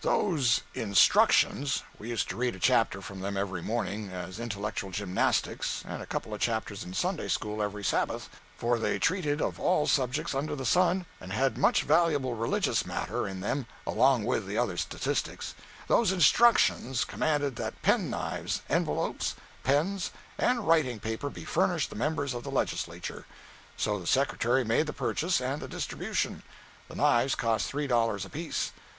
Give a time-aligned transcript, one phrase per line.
[0.00, 5.84] Those "instructions" (we used to read a chapter from them every morning, as intellectual gymnastics,
[5.86, 9.86] and a couple of chapters in Sunday school every Sabbath, for they treated of all
[9.86, 14.56] subjects under the sun and had much valuable religious matter in them along with the
[14.56, 15.54] other statistics)
[15.88, 22.32] those "instructions" commanded that pen knives, envelopes, pens and writing paper be furnished the members
[22.32, 23.26] of the legislature.
[23.76, 26.44] So the Secretary made the purchase and the distribution.
[26.88, 28.72] The knives cost three dollars apiece.